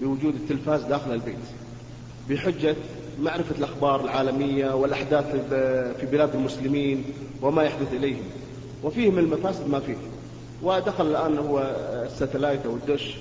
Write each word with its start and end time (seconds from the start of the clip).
بوجود 0.00 0.34
التلفاز 0.34 0.82
داخل 0.82 1.12
البيت 1.12 1.36
بحجة 2.30 2.76
معرفة 3.20 3.54
الأخبار 3.58 4.04
العالمية 4.04 4.74
والأحداث 4.74 5.24
في 6.00 6.06
بلاد 6.12 6.34
المسلمين 6.34 7.04
وما 7.42 7.62
يحدث 7.62 7.92
إليهم. 7.92 8.24
وفيه 8.84 9.10
من 9.10 9.18
المفاسد 9.18 9.68
ما 9.68 9.80
فيه. 9.80 9.96
ودخل 10.62 11.06
الآن 11.06 11.38
هو 11.38 11.74
ال 12.06 12.12
satellite 12.12 12.66
أو 12.66 12.74
الدش 12.74 13.16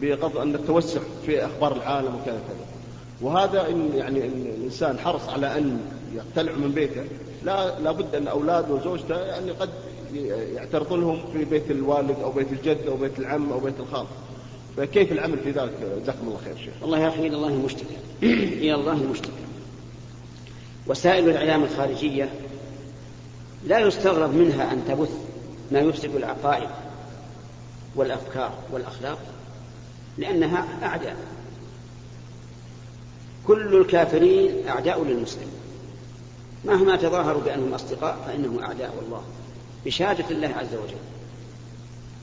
بغض 0.00 0.36
أن 0.36 0.54
التوسع 0.54 1.00
في 1.26 1.44
أخبار 1.44 1.76
العالم 1.76 2.14
وكذا 2.14 2.40
كذا. 2.48 2.66
وهذا 3.20 3.68
إن 3.68 3.90
يعني 3.94 4.24
إن 4.24 4.54
الإنسان 4.58 4.98
حرص 4.98 5.28
على 5.28 5.58
أن 5.58 5.80
يقتلع 6.14 6.52
من 6.52 6.72
بيته 6.72 7.04
لا 7.44 7.80
لابد 7.80 8.14
أن 8.14 8.28
أولاده 8.28 8.74
وزوجته 8.74 9.16
يعني 9.16 9.50
قد 9.50 9.70
يعترضون 10.54 11.00
لهم 11.00 11.20
في 11.32 11.44
بيت 11.44 11.70
الوالد 11.70 12.16
أو 12.22 12.30
بيت 12.30 12.52
الجد 12.52 12.78
أو 12.88 12.96
بيت 12.96 13.18
العم 13.18 13.52
أو 13.52 13.60
بيت 13.60 13.74
الخال. 13.80 14.06
فكيف 14.76 15.12
العمل 15.12 15.38
في 15.38 15.50
ذلك؟ 15.50 16.00
جزاكم 16.02 16.28
الله 16.28 16.38
خير 16.44 16.56
شيخ. 16.56 16.74
والله 16.82 16.98
يا 16.98 17.08
أخي 17.08 17.26
إلى 17.26 17.36
الله 17.36 17.48
المشتكى. 17.48 17.96
إلى 18.62 18.74
الله 18.74 18.92
المشتكى. 18.92 19.32
وسائل 20.86 21.28
الإعلام 21.28 21.64
الخارجية 21.64 22.30
لا 23.66 23.78
يستغرب 23.78 24.34
منها 24.34 24.72
أن 24.72 24.84
تبث 24.88 25.10
ما 25.72 25.78
يفسد 25.78 26.16
العقائد 26.16 26.68
والأفكار 27.96 28.54
والأخلاق 28.72 29.18
لأنها 30.18 30.66
أعداء. 30.82 31.16
كل 33.46 33.76
الكافرين 33.76 34.68
أعداء 34.68 35.04
للمسلمين 35.04 35.48
مهما 36.64 36.96
تظاهروا 36.96 37.42
بأنهم 37.42 37.74
أصدقاء 37.74 38.18
فإنهم 38.26 38.58
أعداء 38.58 38.94
الله 39.06 39.22
بشهادة 39.86 40.24
الله 40.30 40.48
عز 40.48 40.74
وجل. 40.74 41.17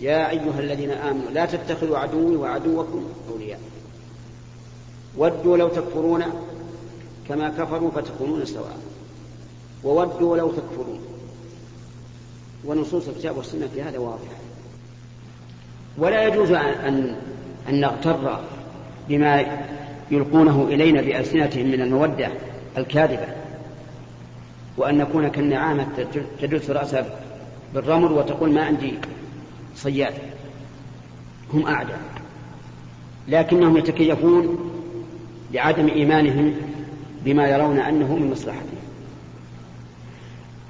يا 0.02 0.30
أيها 0.30 0.60
الذين 0.60 0.92
آمنوا 0.92 1.32
لا 1.32 1.46
تتخذوا 1.46 1.98
عدوي 1.98 2.36
وعدوكم 2.36 3.06
أولياء. 3.32 3.60
ودوا 5.18 5.58
لو 5.58 5.68
تكفرون 5.68 6.24
كما 7.28 7.50
كفروا 7.50 7.92
فتكونون 7.92 8.46
سواء. 8.46 8.78
وودوا 9.84 10.38
لو 10.38 10.52
تكفرون. 10.52 11.00
ونصوص 12.66 13.08
الكتاب 13.08 13.38
والسنة 13.38 13.68
في 13.68 13.82
هذا 13.82 13.98
واضحة 13.98 14.36
ولا 15.98 16.28
يجوز 16.28 16.52
أن 16.52 17.16
أن 17.70 17.82
نغتر 17.82 18.40
بما 19.10 19.46
يلقونه 20.12 20.68
إلينا 20.70 21.02
بألسنتهم 21.02 21.66
من 21.66 21.82
المودة 21.82 22.30
الكاذبة. 22.78 23.28
وأن 24.78 24.98
نكون 24.98 25.28
كالنعامة 25.28 25.88
تدس 26.42 26.70
رأسها 26.70 27.20
بالرمل 27.74 28.12
وتقول 28.12 28.52
ما 28.52 28.64
عندي 28.66 28.94
صياد. 29.76 30.14
هم 31.54 31.68
أعداء. 31.68 32.00
لكنهم 33.28 33.78
يتكيفون 33.78 34.72
لعدم 35.52 35.88
إيمانهم 35.88 36.54
بما 37.26 37.48
يرون 37.48 37.80
أنه 37.80 38.16
من 38.16 38.32
مصلحتهم. 38.32 38.86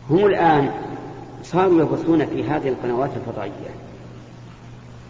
هم 0.10 0.26
الآن 0.26 0.72
صاروا 1.44 1.82
يبثون 1.82 2.26
في 2.26 2.44
هذه 2.44 2.70
القنوات 2.70 3.10
الفضائية. 3.16 3.76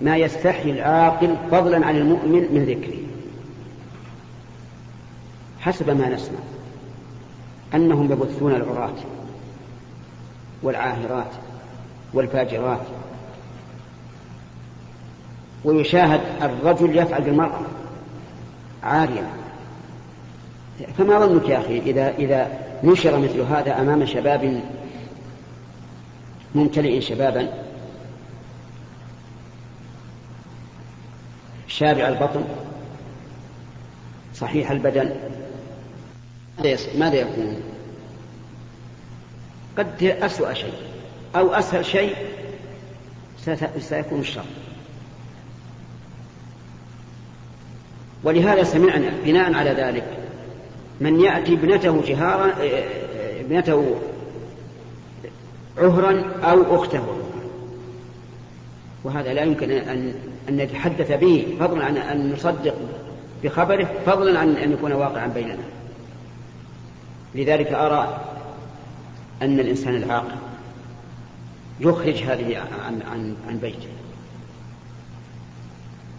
ما 0.02 0.18
يستحي 0.18 0.72
العاقل 0.72 1.36
فضلا 1.52 1.86
عن 1.86 1.96
المؤمن 1.96 2.54
من 2.54 2.66
ذكره. 2.66 2.98
حسب 5.60 5.90
ما 5.90 6.10
نسمع 6.10 6.40
أنهم 7.74 8.12
يبثون 8.12 8.56
العراة 8.56 8.96
والعاهرات 10.64 11.32
والفاجرات 12.14 12.82
ويشاهد 15.66 16.22
الرجل 16.42 16.98
يفعل 16.98 17.22
بالمرأة 17.22 17.62
عارية 18.84 19.30
فما 20.98 21.26
ظنك 21.26 21.50
يا 21.50 21.58
أخي 21.58 21.80
إذا 21.80 22.10
إذا 22.10 22.60
نشر 22.84 23.18
مثل 23.18 23.42
هذا 23.42 23.82
أمام 23.82 24.06
شباب 24.06 24.62
ممتلئ 26.56 27.02
شبابا؟ 27.02 27.48
شابع 31.68 32.08
البطن؟ 32.08 32.44
صحيح 34.36 34.72
البدن؟ 34.72 35.16
ماذا 36.98 37.16
يكون؟ 37.16 37.58
قد 39.78 40.04
أسوأ 40.04 40.54
شيء 40.54 40.74
أو 41.36 41.54
أسهل 41.54 41.86
شيء 41.86 42.16
سيكون 43.80 44.20
الشر. 44.20 44.46
ولهذا 48.26 48.64
سمعنا 48.64 49.12
بناء 49.26 49.54
على 49.54 49.70
ذلك 49.70 50.04
من 51.02 51.22
يأتي 51.22 51.54
ابنته 51.54 52.02
جهارا 52.08 52.54
ابنته 53.40 53.96
عهرا 55.78 56.24
أو 56.44 56.76
أخته. 56.76 57.04
وهذا 59.04 59.34
لا 59.34 59.42
يمكن 59.44 59.72
أن 59.72 60.14
أن 60.50 60.58
نتحدث 60.58 61.12
به 61.12 61.56
فضلا 61.60 61.86
عن 61.86 61.98
أن 61.98 62.34
نصدق 62.34 62.76
بخبره 63.44 63.90
فضلا 64.06 64.40
عن 64.40 64.56
أن 64.56 64.72
يكون 64.72 64.92
واقعا 64.92 65.28
بيننا. 65.28 65.64
لذلك 67.36 67.68
أرى 67.68 68.22
أن 69.42 69.60
الإنسان 69.60 69.96
العاقل 69.96 70.36
يخرج 71.80 72.24
هذه 72.24 72.58
عن, 72.58 73.02
عن, 73.12 73.36
عن 73.50 73.58
بيته. 73.58 73.95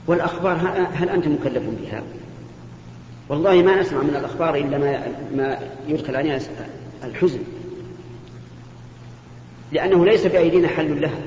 والأخبار 0.07 0.57
هل 0.93 1.09
أنت 1.09 1.29
مكلف 1.29 1.63
بها؟ 1.83 2.03
والله 3.29 3.63
ما 3.63 3.81
نسمع 3.81 4.03
من 4.03 4.17
الأخبار 4.17 4.55
إلا 4.55 4.79
ما, 4.79 5.07
ما 5.37 5.59
يدخل 5.89 6.17
علينا 6.17 6.41
الحزن. 7.05 7.41
لأنه 9.73 10.05
ليس 10.05 10.27
بأيدينا 10.27 10.69
حل 10.69 11.01
لها. 11.01 11.21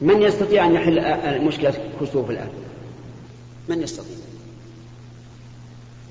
من 0.00 0.22
يستطيع 0.22 0.66
أن 0.66 0.74
يحل 0.74 1.44
مشكلة 1.44 1.74
كسوف 2.00 2.30
الآن؟ 2.30 2.48
من 3.68 3.82
يستطيع؟ 3.82 4.16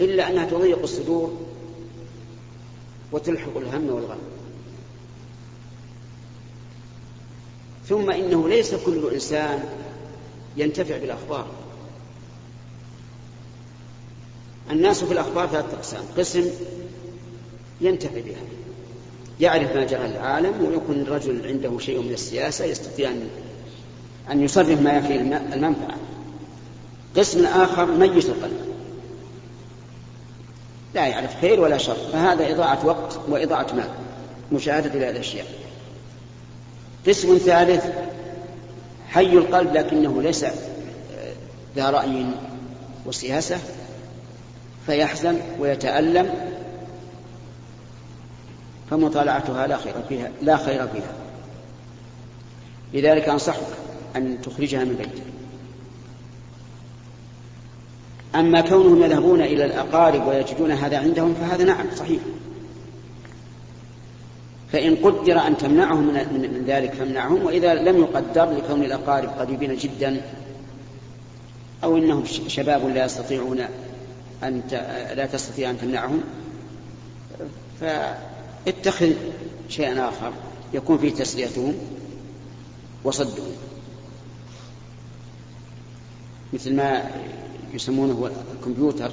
إلا 0.01 0.29
أنها 0.29 0.45
تضيق 0.45 0.81
الصدور 0.81 1.37
وتلحق 3.11 3.57
الهم 3.57 3.89
والغم. 3.89 4.17
ثم 7.87 8.09
إنه 8.09 8.49
ليس 8.49 8.75
كل 8.75 9.09
إنسان 9.13 9.63
ينتفع 10.57 10.97
بالأخبار. 10.97 11.47
الناس 14.71 15.03
في 15.03 15.11
الأخبار 15.11 15.47
ثلاثة 15.47 15.77
أقسام. 15.77 16.03
قسم 16.17 16.49
ينتفع 17.81 18.19
بها. 18.21 18.41
يعرف 19.39 19.75
ما 19.75 19.85
جرى 19.85 20.05
العالم 20.05 20.65
ويكون 20.65 21.01
الرجل 21.01 21.47
عنده 21.47 21.79
شيء 21.79 22.01
من 22.01 22.13
السياسة 22.13 22.65
يستطيع 22.65 23.09
أن 23.09 23.29
أن 24.31 24.43
يصرف 24.43 24.81
ما 24.81 24.97
يكفي 24.97 25.21
المنفعة. 25.53 25.97
قسم 27.17 27.45
آخر 27.45 27.85
ميت 27.85 28.25
القلب. 28.25 28.75
لا 30.95 31.07
يعرف 31.07 31.41
خير 31.41 31.59
ولا 31.59 31.77
شر. 31.77 31.97
فهذا 32.13 32.51
إضاعة 32.53 32.85
وقت 32.85 33.19
وإضاعة 33.29 33.67
مال. 33.73 33.89
مشاهدة 34.51 34.89
هذه 34.89 35.09
الأشياء. 35.09 35.47
قسم 37.07 37.37
ثالث 37.37 37.85
حي 39.15 39.33
القلب 39.33 39.73
لكنه 39.73 40.21
ليس 40.21 40.45
ذا 41.75 41.89
رأي 41.89 42.25
وسياسة 43.05 43.57
فيحزن 44.85 45.39
ويتألم 45.59 46.33
فمطالعتها 48.89 49.67
لا 49.67 49.77
خير 49.77 49.93
فيها 50.09 50.31
لا 50.41 50.57
خير 50.57 50.87
فيها. 50.87 51.13
لذلك 52.93 53.29
أنصحك 53.29 53.67
أن 54.15 54.41
تخرجها 54.41 54.83
من 54.83 54.95
بيتك. 54.95 55.23
أما 58.35 58.61
كونهم 58.61 59.03
يذهبون 59.03 59.41
إلى 59.41 59.65
الأقارب 59.65 60.27
ويجدون 60.27 60.71
هذا 60.71 60.97
عندهم 60.97 61.33
فهذا 61.33 61.63
نعم 61.63 61.85
صحيح. 61.95 62.19
فإن 64.75 64.95
قدر 64.95 65.47
أن 65.47 65.57
تمنعهم 65.57 66.07
من 66.33 66.63
ذلك 66.67 66.93
فامنعهم 66.93 67.45
وإذا 67.45 67.73
لم 67.73 67.97
يقدر 67.97 68.45
لكون 68.45 68.83
الأقارب 68.83 69.29
قريبين 69.29 69.75
جدا 69.75 70.21
أو 71.83 71.97
إنهم 71.97 72.25
شباب 72.47 72.87
لا 72.87 73.05
يستطيعون 73.05 73.59
أن 74.43 74.61
لا 75.15 75.25
تستطيع 75.25 75.69
أن 75.69 75.77
تمنعهم 75.77 76.21
فاتخذ 77.81 79.11
شيئا 79.69 80.09
آخر 80.09 80.33
يكون 80.73 80.97
فيه 80.97 81.13
تسليتهم 81.13 81.73
وصدهم. 83.03 83.51
مثل 86.53 86.75
ما 86.75 87.03
يسمونه 87.73 88.31
الكمبيوتر 88.59 89.11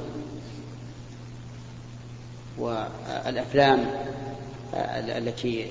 والأفلام. 2.59 3.87
التي 4.75 5.67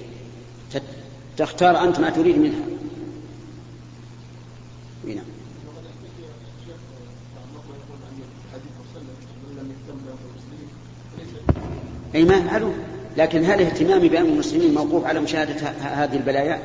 تختار 1.37 1.83
أنت 1.83 1.99
ما 1.99 2.09
تريد 2.09 2.37
منها. 2.37 2.65
نعم. 5.05 5.25
أي 12.15 12.23
ما 12.23 12.37
يفعلون 12.37 12.73
لكن 13.17 13.45
هل 13.45 13.61
اهتمامي 13.61 14.09
بأمر 14.09 14.29
المسلمين 14.29 14.73
موقوف 14.73 15.05
على 15.05 15.19
مشاهدة 15.19 15.67
هذه 15.69 16.15
البلايا. 16.15 16.59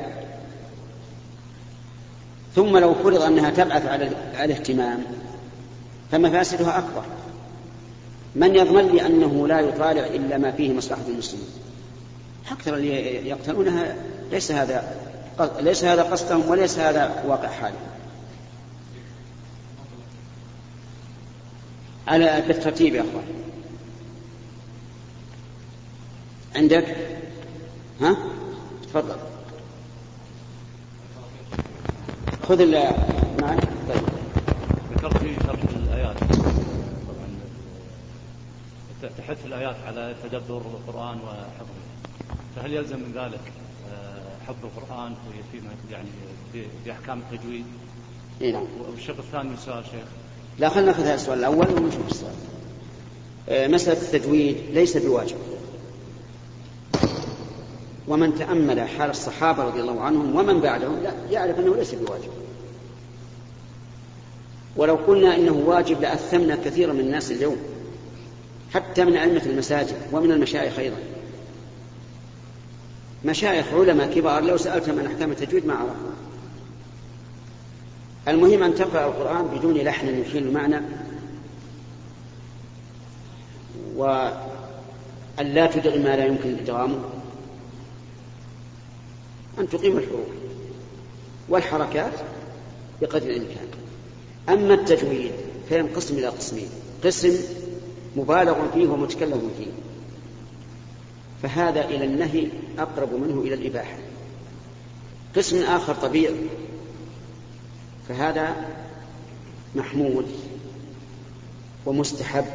ثم 2.55 2.77
لو 2.77 2.93
فرض 2.93 3.21
أنها 3.21 3.49
تبعث 3.49 3.85
على 3.85 4.11
الاهتمام 4.43 5.03
فمفاسدها 6.11 6.77
أكبر. 6.77 7.03
من 8.35 8.55
يضمن 8.55 8.87
لي 8.87 9.05
أنه 9.05 9.47
لا 9.47 9.59
يطالع 9.59 10.05
إلا 10.05 10.37
ما 10.37 10.51
فيه 10.51 10.73
مصلحة 10.73 11.07
المسلمين. 11.07 11.47
أكثر 12.51 12.73
اللي 12.73 13.27
يقتلونها 13.29 13.95
ليس 14.31 14.51
هذا 14.51 15.07
ليس 15.59 15.83
هذا 15.83 16.03
قصدهم 16.03 16.49
وليس 16.49 16.79
هذا 16.79 17.23
واقع 17.27 17.49
حالهم. 17.49 17.87
على 22.07 22.43
بالترتيب 22.47 22.95
يا 22.95 23.01
أخوان. 23.01 23.23
عندك؟ 26.55 26.95
ها؟ 28.01 28.17
تفضل. 28.83 29.15
خذ 32.43 32.61
معك. 33.41 33.59
طيب. 33.89 34.03
ذكرت 34.93 35.17
في 35.17 35.35
شرح 35.35 35.59
الآيات. 35.75 36.19
طبعا. 36.19 37.29
تحث 39.17 39.45
الآيات 39.45 39.75
على 39.87 40.15
تدبر 40.23 40.57
القرآن 40.57 41.17
وحفظه. 41.17 41.77
فهل 42.57 42.73
يلزم 42.73 42.99
من 42.99 43.11
ذلك 43.15 43.39
آه، 43.91 44.45
حفظ 44.47 44.65
القرآن 44.65 45.13
في 45.51 45.61
يعني 45.91 46.07
في 46.83 46.91
أحكام 46.91 47.21
التجويد؟ 47.31 47.65
اي 48.41 48.51
نعم. 48.51 48.63
والشق 48.91 49.17
الثاني 49.17 49.49
من 49.49 49.55
السؤال 49.55 49.83
شيخ؟ 49.85 50.07
لا 50.59 50.69
خلينا 50.69 50.91
نأخذ 50.91 51.07
السؤال 51.07 51.39
الأول 51.39 51.67
ونشوف 51.67 52.11
السؤال 52.11 52.33
آه، 53.49 53.67
مسألة 53.67 54.01
التجويد 54.01 54.57
ليس 54.73 54.97
بواجب. 54.97 55.37
ومن 58.07 58.35
تأمل 58.35 58.87
حال 58.87 59.09
الصحابة 59.09 59.63
رضي 59.63 59.81
الله 59.81 60.01
عنهم 60.01 60.35
ومن 60.35 60.61
بعدهم 60.61 61.03
لا 61.03 61.13
يعرف 61.31 61.59
أنه 61.59 61.75
ليس 61.75 61.95
بواجب. 61.95 62.31
ولو 64.75 64.95
قلنا 64.95 65.35
إنه 65.35 65.63
واجب 65.65 66.01
لأثمنا 66.01 66.55
كثيرا 66.55 66.93
من 66.93 66.99
الناس 66.99 67.31
اليوم 67.31 67.57
حتى 68.73 69.05
من 69.05 69.17
أئمة 69.17 69.45
المساجد 69.45 69.95
ومن 70.11 70.31
المشايخ 70.31 70.79
أيضا. 70.79 70.97
مشايخ 73.27 73.73
علماء 73.73 74.13
كبار 74.13 74.43
لو 74.43 74.57
سألتهم 74.57 74.99
عن 74.99 75.05
أحكام 75.05 75.31
التجويد 75.31 75.65
ما 75.65 75.73
عرفوا 75.73 76.11
المهم 78.27 78.63
أن 78.63 78.75
تقرأ 78.75 79.05
القرآن 79.05 79.47
بدون 79.47 79.73
لحن 79.73 80.21
يحيل 80.21 80.47
المعنى. 80.47 80.81
وأن 83.95 84.33
لا 85.39 85.67
تدغ 85.67 85.97
ما 85.97 86.15
لا 86.15 86.25
يمكن 86.25 86.57
إدغامه. 86.59 86.99
أن 89.59 89.69
تقيم 89.69 89.97
الحروف. 89.97 90.27
والحركات 91.49 92.13
بقدر 93.01 93.29
الإمكان. 93.29 93.67
أما 94.49 94.73
التجويد 94.73 95.31
فينقسم 95.69 96.17
إلى 96.17 96.27
قسمين. 96.27 96.69
قسم 97.03 97.37
مبالغ 98.15 98.71
فيه 98.73 98.87
ومتكلم 98.87 99.51
فيه. 99.57 99.86
فهذا 101.43 101.85
إلى 101.85 102.05
النهي 102.05 102.47
أقرب 102.79 103.13
منه 103.13 103.41
إلى 103.41 103.53
الإباحة. 103.53 103.97
قسم 105.35 105.63
آخر 105.63 105.93
طبيعي. 105.93 106.35
فهذا 108.09 108.55
محمود 109.75 110.25
ومستحب 111.85 112.45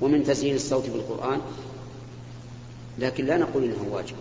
ومن 0.00 0.24
تزيين 0.24 0.54
الصوت 0.54 0.90
بالقرآن 0.90 1.40
لكن 2.98 3.26
لا 3.26 3.36
نقول 3.36 3.64
إنه 3.64 3.86
واجب. 3.90 4.16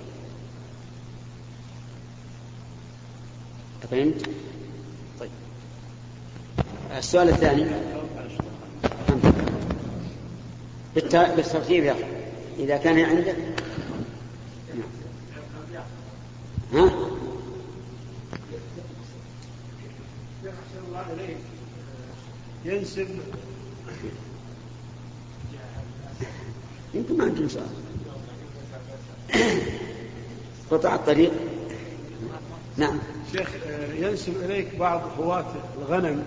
فهمت؟ 3.91 4.29
طيب. 5.19 5.29
السؤال 6.97 7.29
الثاني. 7.29 7.65
بالترتيب 10.95 11.83
يا 11.83 11.91
أخي. 11.91 12.03
إذا 12.59 12.77
كان 12.77 12.99
عندك 12.99 13.35
ها؟ 16.75 16.91
ينسب. 22.65 23.07
يمكن 26.93 27.17
ما 27.17 27.23
عندهم 27.23 27.49
سؤال. 27.49 27.65
قطع 30.71 30.95
الطريق. 30.95 31.31
نعم. 32.77 32.99
شيخ 33.31 33.49
آه، 33.67 33.93
ينسب 33.93 34.33
إليك 34.43 34.75
بعض 34.75 35.01
هواة 35.19 35.45
الغنم. 35.77 36.23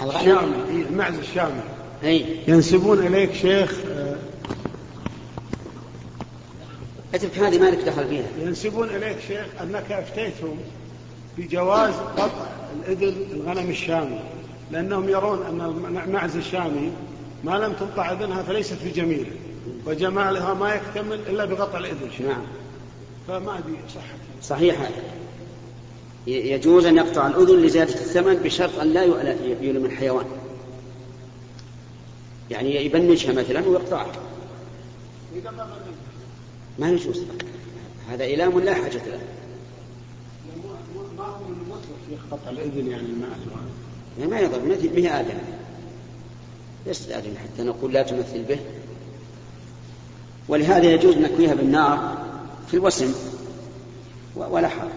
الغنم؟ 0.00 0.20
الشامي 0.20 0.82
المعز 0.88 1.14
الشامي 1.14 1.60
اي 2.04 2.26
ينسبون 2.48 3.06
إليك 3.06 3.32
شيخ 3.34 3.74
اترك 7.16 7.38
هذه 7.38 7.58
مالك 7.58 7.78
دخل 7.78 8.08
فيها. 8.08 8.26
ينسبون 8.40 8.88
إليك 8.88 9.16
شيخ 9.28 9.46
أنك 9.62 9.92
أفتيتهم 9.92 10.58
بجواز 11.38 11.94
قطع 11.94 12.46
الاذن 12.88 13.26
الغنم 13.32 13.70
الشامي 13.70 14.18
لأنهم 14.70 15.08
يرون 15.08 15.42
أن 15.46 15.60
المعز 16.04 16.36
الشامي 16.36 16.92
ما 17.44 17.58
لم 17.58 17.72
تقطع 17.72 18.12
اذنها 18.12 18.42
فليست 18.42 18.76
بجميلة 18.84 19.30
وجمالها 19.86 20.54
ما 20.54 20.74
يكتمل 20.74 21.20
إلا 21.28 21.44
بقطع 21.44 21.78
الاذن 21.78 22.26
نعم. 22.28 22.42
فما 23.28 23.58
أدري 23.58 23.76
صح 23.94 24.02
صحيح 24.42 24.80
هذا 24.80 24.90
يجوز 26.26 26.86
أن 26.86 26.96
يقطع 26.96 27.26
الأذن 27.26 27.62
لزيادة 27.62 27.94
الثمن 27.94 28.34
بشرط 28.34 28.78
أن 28.78 28.92
لا 28.92 29.02
يؤلم 29.02 29.84
الحيوان. 29.84 30.26
يعني 32.50 32.84
يبنجها 32.84 33.32
مثلا 33.32 33.68
ويقطعها. 33.68 34.12
ما 35.44 35.66
يجوز 36.78 37.22
هذا 38.10 38.24
إيلام 38.24 38.60
لا 38.60 38.74
حاجة 38.74 38.96
له. 39.06 39.20
ما 41.18 41.24
هو 42.32 42.50
الإذن 42.50 42.90
يعني 42.90 43.08
ما 44.20 44.26
ما 44.26 44.40
يضر 44.40 44.60
ما 44.60 44.74
هي 44.74 45.20
آدم. 45.20 45.38
ليست 46.86 47.10
آدم 47.10 47.30
حتى 47.36 47.62
نقول 47.62 47.92
لا 47.92 48.02
تمثل 48.02 48.42
به. 48.42 48.58
ولهذا 50.48 50.92
يجوز 50.92 51.16
نكويها 51.16 51.54
بالنار 51.54 52.18
في 52.68 52.74
الوسم 52.74 53.14
ولا 54.36 54.68
حرج. 54.68 54.90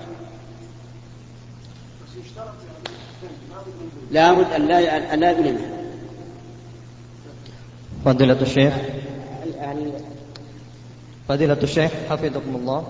لا 4.12 4.34
بد 4.34 4.54
أن 4.54 4.68
لا 4.68 5.14
أن 5.14 5.20
لا 5.20 5.32
يظلمها 5.32 5.70
فضيلة 8.06 8.42
الشيخ. 8.42 8.74
فضيلة 11.30 11.58
الشيخ 11.64 11.92
حفظكم 12.10 12.56
الله. 12.56 12.88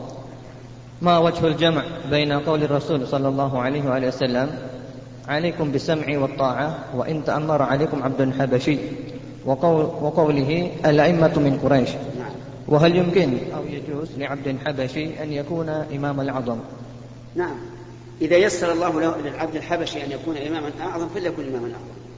ما 1.01 1.17
وجه 1.17 1.47
الجمع 1.47 1.83
بين 2.09 2.31
قول 2.31 2.63
الرسول 2.63 3.07
صلى 3.07 3.27
الله 3.27 3.61
عليه 3.61 3.89
وآله 3.89 4.07
وسلم؟ 4.07 4.49
عليكم 5.27 5.71
بالسمع 5.71 6.17
والطاعة 6.17 6.79
وإن 6.95 7.23
تأمر 7.23 7.61
عليكم 7.61 8.03
عبد 8.03 8.33
حبشي. 8.39 8.77
وقول 9.45 9.85
وقوله 9.85 10.71
الأئمة 10.85 11.39
من 11.39 11.59
قريش. 11.63 11.89
وهل 12.67 12.95
يمكن 12.95 13.37
أو 13.57 13.63
يجوز 13.65 14.09
لعبد 14.17 14.57
حبشي 14.65 15.23
أن 15.23 15.33
يكون 15.33 15.69
إمام 15.69 16.21
العظم؟ 16.21 16.57
نعم. 17.35 17.55
إذا 18.21 18.37
يسر 18.37 18.71
الله 18.71 19.01
له 19.01 19.15
للعبد 19.17 19.55
الحبشي 19.55 20.05
أن 20.05 20.11
يكون 20.11 20.37
إماما 20.37 20.69
أعظم 20.81 21.07
فليكن 21.07 21.43
إماما 21.43 21.67
أعظم. 21.67 22.08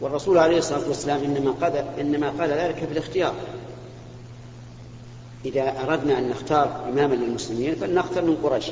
والرسول 0.00 0.38
عليه 0.38 0.58
الصلاة 0.58 0.88
والسلام 0.88 1.24
إنما 1.24 1.50
قال 1.50 1.84
إنما 2.00 2.28
قال 2.30 2.50
ذلك 2.50 2.84
بالاختيار. 2.88 3.34
إذا 5.44 5.74
أردنا 5.88 6.18
أن 6.18 6.28
نختار 6.28 6.84
إماما 6.92 7.14
للمسلمين 7.14 7.74
فلنختار 7.74 8.24
من 8.24 8.36
قريش. 8.42 8.64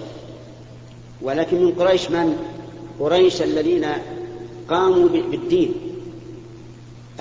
ولكن 1.22 1.64
من 1.64 1.72
قريش 1.72 2.10
من؟ 2.10 2.36
قريش 3.00 3.42
الذين 3.42 3.86
قاموا 4.68 5.08
بالدين. 5.08 5.74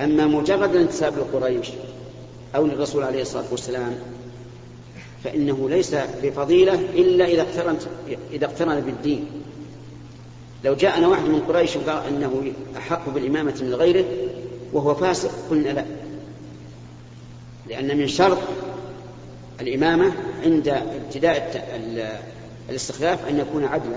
أما 0.00 0.26
مجرد 0.26 0.74
الانتساب 0.74 1.14
لقريش 1.18 1.68
أو 2.56 2.66
للرسول 2.66 3.04
عليه 3.04 3.22
الصلاة 3.22 3.44
والسلام 3.50 3.98
فإنه 5.24 5.68
ليس 5.68 5.96
بفضيلة 6.22 6.74
إلا 6.74 7.24
إذا 7.24 7.42
اقترن 7.42 7.78
إذا 8.32 8.46
اقترن 8.46 8.80
بالدين. 8.80 9.26
لو 10.66 10.74
جاءنا 10.74 11.08
واحد 11.08 11.24
من 11.24 11.40
قريش 11.48 11.76
وقال 11.76 12.06
أنه 12.08 12.52
أحق 12.76 13.08
بالإمامة 13.08 13.54
من 13.62 13.74
غيره 13.74 14.04
وهو 14.72 14.94
فاسق 14.94 15.30
قلنا 15.50 15.68
لا. 15.68 15.84
لأن 17.68 17.98
من 17.98 18.08
شرط 18.08 18.38
الإمامة 19.60 20.12
عند 20.44 20.68
ابتداء 20.68 21.68
الاستخلاف 22.68 23.28
أن 23.28 23.38
يكون 23.38 23.64
عدلا. 23.64 23.96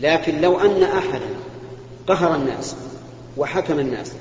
لكن 0.00 0.40
لو 0.40 0.60
أن 0.60 0.82
أحدا 0.82 1.28
قهر 2.06 2.34
الناس 2.34 2.76
وحكم 3.36 3.78
الناس 3.78 4.12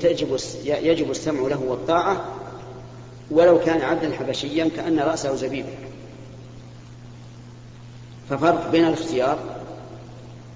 تجب 0.00 0.38
يجب 0.64 1.10
السمع 1.10 1.48
له 1.48 1.60
والطاعة 1.60 2.24
ولو 3.30 3.60
كان 3.60 3.80
عبدا 3.80 4.16
حبشيا 4.16 4.68
كأن 4.76 4.98
رأسه 4.98 5.34
زبيب. 5.34 5.66
ففرق 8.30 8.70
بين 8.70 8.84
الاختيار 8.84 9.38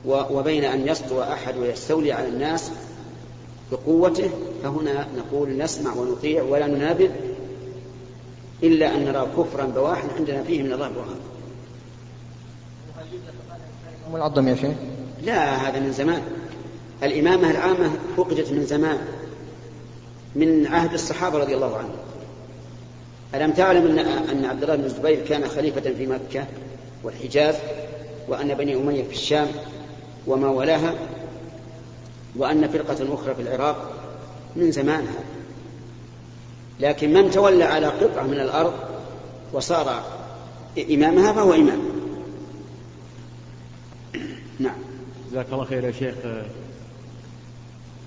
وبين 0.07 0.65
أن 0.65 0.89
يسطو 0.89 1.23
أحد 1.23 1.57
ويستولي 1.57 2.13
على 2.13 2.29
الناس 2.29 2.71
بقوته 3.73 4.31
فهنا 4.63 5.07
نقول 5.17 5.59
نسمع 5.59 5.95
ونطيع 5.95 6.43
ولا 6.43 6.67
ننابذ 6.67 7.11
إلا 8.63 8.95
أن 8.95 9.05
نرى 9.05 9.27
كفرا 9.39 9.65
بواحا 9.65 10.09
عندنا 10.19 10.43
فيه 10.43 10.63
من 10.63 10.73
الله 10.73 10.89
برهان. 10.89 11.21
العظم 14.15 14.49
يا 14.49 14.55
شيخ؟ 14.55 14.77
لا 15.23 15.57
هذا 15.57 15.81
من 15.81 15.93
زمان. 15.93 16.23
الإمامة 17.03 17.51
العامة 17.51 17.91
فقدت 18.17 18.53
من 18.53 18.67
زمان 18.67 18.99
من 20.35 20.67
عهد 20.67 20.93
الصحابة 20.93 21.39
رضي 21.39 21.55
الله 21.55 21.77
عنهم. 21.77 21.97
ألم 23.35 23.53
تعلم 23.53 23.87
أن 23.87 23.99
أن 23.99 24.45
عبد 24.45 24.63
الله 24.63 24.77
بن 24.77 24.85
الزبير 24.85 25.27
كان 25.27 25.49
خليفة 25.49 25.81
في 25.81 26.07
مكة 26.07 26.47
والحجاز 27.03 27.55
وأن 28.29 28.55
بني 28.55 28.77
أمية 28.77 29.03
في 29.03 29.13
الشام 29.13 29.49
وما 30.27 30.49
ولاها 30.49 30.95
وأن 32.37 32.69
فرقة 32.69 33.15
أخرى 33.15 33.35
في 33.35 33.43
العراق 33.43 33.93
من 34.57 34.73
زمانها. 34.73 35.21
لكن 36.81 37.13
من 37.13 37.31
تولى 37.31 37.65
على 37.65 37.87
قطعة 37.87 38.23
من 38.23 38.41
الأرض 38.41 38.75
وصار 39.53 40.03
إمامها 40.91 41.33
فهو 41.33 41.55
إمام. 41.55 41.81
نعم. 44.59 44.77
جزاك 45.31 45.47
الله 45.53 45.65
خير 45.65 45.85
يا 45.85 45.93
شيخ. 45.93 46.15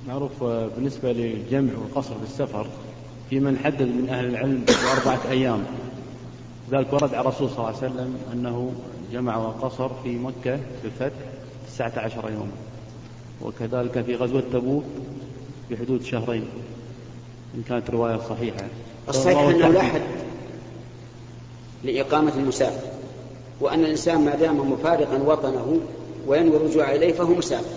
معروف 0.08 0.44
بالنسبة 0.44 1.12
للجمع 1.12 1.74
والقصر 1.78 2.16
في 2.16 2.24
السفر 2.24 2.68
في 3.30 3.40
من 3.40 3.60
حدد 3.64 3.82
من 3.82 4.10
أهل 4.10 4.26
العلم 4.26 4.66
بأربعة 4.68 5.32
أيام. 5.32 5.64
ذلك 6.72 6.94
ورد 6.94 7.14
على 7.14 7.22
الرسول 7.22 7.50
صلى 7.50 7.58
الله 7.58 7.68
عليه 7.68 7.78
وسلم 7.78 8.18
أنه 8.34 8.74
جمع 9.14 9.38
وقصر 9.38 9.90
في 10.04 10.10
مكة 10.10 10.56
في 10.56 10.86
الفتح 10.86 11.16
تسعة 11.68 11.94
عشر 11.96 12.30
يوما 12.32 12.52
وكذلك 13.42 14.02
في 14.02 14.16
غزوة 14.16 14.44
تبوك 14.54 14.84
بحدود 15.72 16.04
شهرين 16.04 16.46
إن 17.56 17.64
كانت 17.70 17.90
رواية 17.90 18.20
صحيحة. 18.30 18.68
الصحيح 19.10 19.40
أنه 19.40 19.68
لا 19.68 19.82
حد 19.82 20.02
لإقامة 21.84 22.34
المسافر 22.38 22.88
وأن 23.62 23.80
الإنسان 23.80 24.26
ما 24.26 24.36
دام 24.36 24.72
مفارقا 24.72 25.18
وطنه 25.18 25.80
وينوي 26.28 26.58
الرجوع 26.58 26.92
إليه 26.92 27.14
فهو 27.14 27.34
مسافر. 27.34 27.76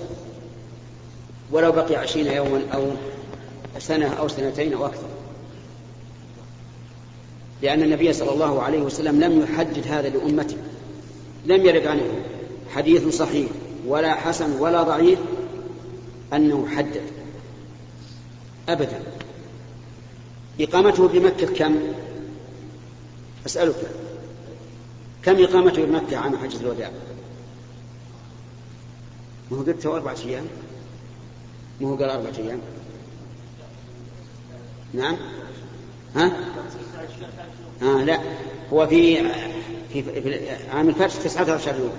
ولو 1.50 1.72
بقي 1.72 1.96
عشرين 1.96 2.26
يوما 2.26 2.60
أو 2.74 2.84
سنة 3.78 4.06
أو 4.06 4.28
سنتين 4.28 4.74
أو 4.74 4.86
أكثر. 4.86 5.06
لأن 7.62 7.82
النبي 7.82 8.12
صلى 8.12 8.32
الله 8.32 8.62
عليه 8.62 8.82
وسلم 8.82 9.20
لم 9.20 9.40
يحدد 9.40 9.86
هذا 9.86 10.08
لأمته 10.08 10.56
لم 11.46 11.66
يرد 11.66 11.86
عنه. 11.86 12.02
حديث 12.70 13.08
صحيح 13.08 13.48
ولا 13.86 14.14
حسن 14.14 14.60
ولا 14.60 14.82
ضعيف 14.82 15.18
أنه 16.32 16.68
حدد 16.68 17.02
أبدا. 18.68 19.02
إقامته 20.60 21.08
بمكة 21.08 21.46
كم؟ 21.46 21.76
أسألك. 23.46 23.90
كم 25.22 25.42
إقامته 25.42 25.84
بمكة 25.84 26.16
عام 26.16 26.36
حجة 26.36 26.60
الوداع؟ 26.60 26.90
ما 29.50 29.58
هو 29.58 29.62
قلت 29.62 29.86
أربعة 29.86 30.16
أيام؟ 30.26 30.44
ما 31.80 31.88
هو 31.88 31.94
قال 31.94 32.10
أربعة 32.10 32.38
أيام؟ 32.38 32.60
نعم. 34.94 35.16
ها؟ 36.16 36.32
آه 37.82 38.04
لا. 38.04 38.20
هو 38.72 38.86
في 38.86 39.16
في, 39.92 40.02
في 40.02 40.40
عام 40.74 40.88
الفتح 40.88 41.16
تسعة 41.16 41.50
عشر 41.52 41.74
يوم 41.78 41.92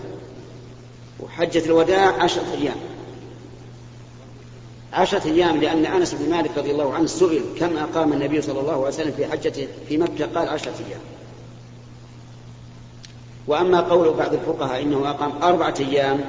وحجة 1.20 1.66
الوداع 1.66 2.24
عشرة 2.24 2.46
أيام. 2.62 2.76
عشرة 4.94 5.28
أيام 5.28 5.58
لأن 5.58 5.86
أنس 5.86 6.14
بن 6.14 6.30
مالك 6.30 6.58
رضي 6.58 6.72
الله 6.72 6.94
عنه 6.94 7.06
سئل 7.06 7.44
كم 7.60 7.78
أقام 7.78 8.14
النبي 8.14 8.42
صلى 8.42 8.60
الله 8.60 8.72
عليه 8.72 8.88
وسلم 8.88 9.12
في 9.12 9.26
حجته 9.26 9.68
في 9.90 9.98
مكة؟ 9.98 10.26
قال 10.26 10.50
عشرة 10.50 10.74
أيام. 10.88 11.02
وأما 13.48 13.82
قول 13.82 14.14
بعض 14.14 14.34
الفقهاء 14.34 14.82
إنه 14.82 15.10
أقام 15.10 15.32
أربعة 15.44 15.76
أيام 15.80 16.22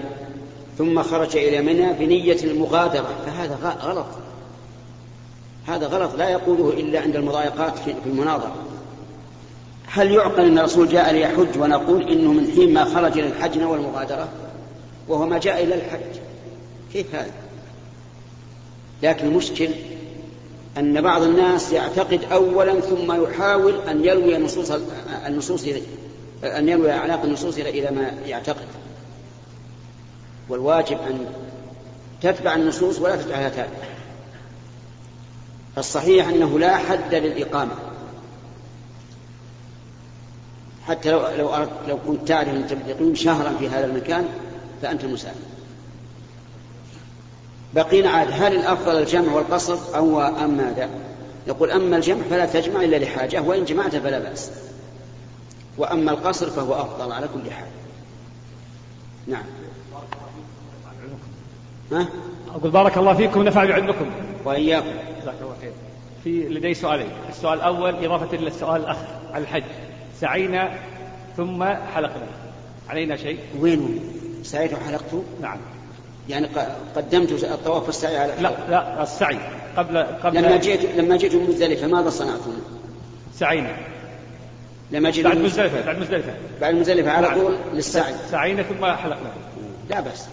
ثم 0.79 1.03
خرج 1.03 1.37
إلى 1.37 1.62
منى 1.62 1.93
بنية 1.93 2.45
المغادرة 2.45 3.11
فهذا 3.26 3.79
غلط. 3.83 4.07
هذا 5.66 5.87
غلط 5.87 6.14
لا 6.14 6.28
يقوله 6.28 6.71
إلا 6.71 7.00
عند 7.00 7.16
المضايقات 7.16 7.78
في 7.78 7.94
المناظرة. 8.06 8.54
هل 9.87 10.11
يعقل 10.11 10.40
أن 10.40 10.59
الرسول 10.59 10.88
جاء 10.88 11.12
ليحج 11.12 11.59
ونقول 11.59 12.09
إنه 12.09 12.33
من 12.33 12.52
حين 12.54 12.75
ما 12.75 12.85
خرج 12.85 13.18
إلى 13.18 13.26
الحج 13.26 13.59
نوى 13.59 13.76
المغادرة؟ 13.76 14.28
وهو 15.09 15.26
ما 15.26 15.38
جاء 15.38 15.64
إلى 15.64 15.75
الحج. 15.75 16.21
كيف 16.92 17.14
هذا؟ 17.14 17.33
لكن 19.02 19.26
المشكل 19.26 19.68
أن 20.78 21.00
بعض 21.00 21.23
الناس 21.23 21.73
يعتقد 21.73 22.21
أولا 22.33 22.80
ثم 22.80 23.23
يحاول 23.23 23.75
أن 23.88 24.04
يلوي 24.04 24.38
نصوص 24.38 24.73
النصوص 25.26 25.64
أن 26.44 26.68
يلوي 26.68 26.92
أعناق 26.92 27.23
النصوص 27.23 27.59
إلى 27.59 27.90
ما 27.90 28.11
يعتقد. 28.26 28.66
والواجب 30.49 30.99
أن 31.11 31.26
تتبع 32.23 32.54
النصوص 32.54 33.00
ولا 33.00 33.16
تتبعها 33.16 33.49
تابعة 33.49 33.94
فالصحيح 35.76 36.28
أنه 36.28 36.59
لا 36.59 36.76
حد 36.76 37.14
للإقامة. 37.14 37.75
حتى 40.87 41.11
لو 41.11 41.28
لو 41.38 41.66
لو 41.88 41.99
كنت 42.07 42.28
تعرف 42.28 42.49
أن 42.49 42.66
تقيم 42.66 43.14
شهرا 43.14 43.57
في 43.59 43.69
هذا 43.69 43.85
المكان 43.85 44.28
فأنت 44.83 45.04
مسافر 45.04 45.54
بقينا 47.75 48.11
عاد 48.11 48.28
هل 48.31 48.57
الأفضل 48.57 48.99
الجمع 48.99 49.33
والقصر 49.33 49.78
أو 49.97 50.21
أم 50.21 50.57
ماذا؟ 50.57 50.90
نقول 51.49 51.71
أما 51.71 51.97
الجمع 51.97 52.23
فلا 52.31 52.47
تجمع 52.47 52.85
إلا 52.85 52.97
لحاجة 52.97 53.43
وإن 53.43 53.64
جمعت 53.64 53.97
فلا 53.97 54.19
بأس. 54.19 54.50
وأما 55.78 56.11
القصر 56.11 56.50
فهو 56.50 56.75
أفضل 56.75 57.12
على 57.12 57.28
كل 57.35 57.50
حال. 57.50 57.69
نعم. 59.26 59.45
ها؟ 61.93 62.09
أقول 62.54 62.70
بارك 62.70 62.99
الله 62.99 63.14
فيكم 63.14 63.40
ونفع 63.40 63.64
بعلمكم 63.64 64.06
وإياكم. 64.44 64.87
جزاك 65.23 65.34
الله 65.42 65.54
خير. 65.61 65.73
في 66.25 66.49
لدي 66.49 66.75
سؤالين. 66.75 67.08
السؤال 67.28 67.58
الأول 67.58 68.04
إضافة 68.04 68.37
إلى 68.37 68.46
السؤال 68.46 68.80
الأخ 68.80 68.96
على 69.32 69.42
الحج. 69.42 69.62
سعينا 70.20 70.75
ثم 71.37 71.64
حلقنا. 71.64 72.26
علينا 72.88 73.16
شيء؟ 73.16 73.38
وين 73.61 74.00
سعيت 74.42 74.73
وحلقت؟ 74.73 75.14
نعم. 75.42 75.58
يعني 76.28 76.49
قدمت 76.96 77.44
الطواف 77.44 77.87
والسعي 77.87 78.16
على 78.16 78.32
لا 78.40 78.52
لا 78.70 79.02
السعي. 79.02 79.38
قبل 79.76 79.99
قبل 79.99 80.38
لما 80.38 80.56
جئت 80.56 80.96
لما 80.96 81.16
جئت 81.16 81.34
من 81.34 81.49
مزدلفة 81.49 81.87
ماذا 81.87 82.11
صنعتم؟ 82.11 82.52
سعينا. 83.34 83.76
لما 84.90 85.11
جئت 85.11 85.25
بعد 85.25 85.37
مزدلفة 85.37 85.87
بعد 85.87 85.99
مزدلفة. 85.99 86.32
بعد 86.61 86.75
مزدلفة 86.75 87.11
على 87.11 87.28
نعم. 87.28 87.40
طول 87.40 87.54
للسعي. 87.73 88.14
سعينا 88.30 88.62
ثم 88.62 88.84
حلقنا. 88.84 89.32
لا 89.90 90.00
بأس. 90.00 90.28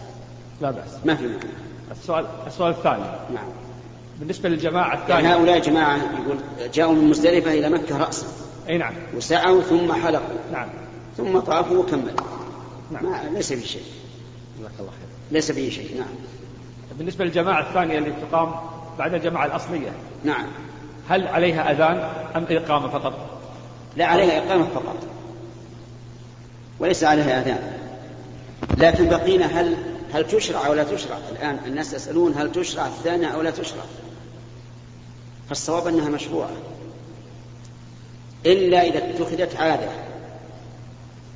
لا 0.61 0.71
بأس. 0.71 0.89
ما 1.05 1.15
في 1.15 1.23
مانع. 1.23 1.39
السؤال 1.91 2.25
السؤال 2.47 2.71
الثاني. 2.71 3.03
نعم. 3.33 3.47
بالنسبة 4.19 4.49
للجماعة 4.49 4.89
يعني 4.89 5.01
الثانية. 5.01 5.35
هؤلاء 5.35 5.59
جماعة 5.59 5.97
يقول 5.97 6.37
جاءوا 6.73 6.93
من 6.93 7.09
مزدلفة 7.09 7.53
إلى 7.53 7.69
مكة 7.69 7.97
رأسا. 7.97 8.27
أي 8.69 8.77
نعم. 8.77 8.93
وسعوا 9.15 9.61
ثم 9.61 9.93
حلقوا. 9.93 10.37
نعم. 10.51 10.69
ثم 11.17 11.39
طافوا 11.39 11.77
وكملوا. 11.77 12.11
نعم. 12.91 13.05
ما 13.05 13.29
ليس 13.33 13.53
في 13.53 13.67
شيء 13.67 13.83
جزاك 14.59 14.71
الله 14.79 14.91
خير. 14.91 15.09
ليس 15.31 15.51
به 15.51 15.69
شيء. 15.69 15.97
نعم. 15.97 16.15
بالنسبة 16.97 17.25
للجماعة 17.25 17.69
الثانية 17.69 17.97
اللي 17.97 18.13
تقام 18.31 18.53
بعد 18.99 19.13
الجماعة 19.13 19.45
الأصلية. 19.45 19.91
نعم. 20.23 20.45
هل 21.09 21.27
عليها 21.27 21.71
أذان 21.71 22.09
أم 22.35 22.45
إقامة 22.49 22.87
فقط؟ 22.87 23.13
لا 23.97 24.05
عليها 24.05 24.45
إقامة 24.45 24.65
فقط. 24.65 24.97
وليس 26.79 27.03
عليها 27.03 27.41
أذان. 27.41 27.77
لكن 28.77 29.09
بقينا 29.09 29.45
هل 29.45 29.77
هل 30.13 30.27
تشرع 30.27 30.67
أو 30.67 30.73
لا 30.73 30.83
تشرع؟ 30.83 31.17
الآن 31.31 31.59
الناس 31.65 31.93
يسألون 31.93 32.33
هل 32.33 32.51
تشرع 32.51 32.87
الثانية 32.87 33.27
أو 33.27 33.41
لا 33.41 33.51
تشرع. 33.51 33.83
فالصواب 35.49 35.87
أنها 35.87 36.09
مشروعة. 36.09 36.51
إلا 38.45 38.87
إذا 38.87 38.97
اتخذت 38.97 39.55
عادة 39.55 39.89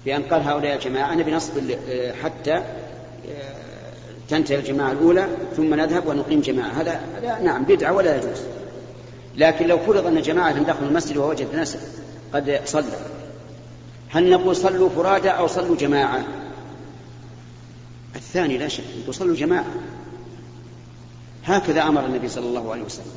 بأن 0.06 0.24
قال 0.24 0.42
هؤلاء 0.42 0.76
الجماعة 0.76 1.16
نبي 1.16 1.32
نصبر 1.32 1.62
حتى 2.24 2.64
تنتهي 4.30 4.56
الجماعة 4.56 4.92
الأولى 4.92 5.28
ثم 5.58 5.74
نذهب 5.74 6.08
ونقيم 6.08 6.42
جماعة. 6.42 6.82
هذا 6.82 7.02
هذا 7.18 7.40
نعم 7.40 7.64
بدعة 7.64 7.94
ولا 7.94 8.18
يجوز. 8.18 8.42
لكن 9.38 9.68
لو 9.68 9.78
فرض 9.78 10.08
أن 10.08 10.22
جماعة 10.22 10.64
دخلوا 10.64 10.90
المسجد 10.90 11.18
ووجد 11.18 11.56
ناس 11.56 11.78
قد 12.34 12.62
صلوا 12.66 12.90
هل 14.10 14.30
نقول 14.30 14.56
صلوا 14.56 14.90
فرادى 14.90 15.30
أو 15.30 15.48
صلوا 15.48 15.76
جماعة؟ 15.76 16.24
الثاني 18.16 18.58
لا 18.58 18.68
شك 18.68 18.84
أن 18.98 19.08
تصلوا 19.08 19.36
جماعة. 19.36 19.66
هكذا 21.46 21.84
أمر 21.84 22.06
النبي 22.06 22.30
صلى 22.30 22.46
الله 22.46 22.72
عليه 22.72 22.84
وسلم. 22.84 23.12